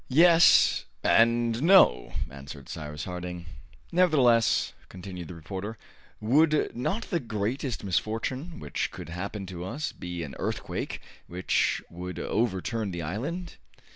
[0.09, 3.45] "Yes, and no," answered Cyrus Harding.
[3.91, 5.77] "Nevertheless," continued the reporter,
[6.19, 12.17] "would not the greatest misfortune which could happen to us be an earthquake which would
[12.17, 13.57] overturn the island?